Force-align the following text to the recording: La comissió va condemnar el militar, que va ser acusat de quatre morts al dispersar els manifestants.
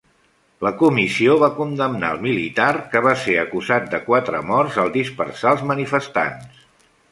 La 0.67 0.69
comissió 0.77 1.35
va 1.43 1.49
condemnar 1.57 2.09
el 2.17 2.23
militar, 2.23 2.67
que 2.95 3.03
va 3.09 3.13
ser 3.25 3.37
acusat 3.43 3.87
de 3.93 4.01
quatre 4.09 4.41
morts 4.49 4.81
al 4.87 4.93
dispersar 4.99 5.55
els 5.57 5.65
manifestants. 5.75 6.69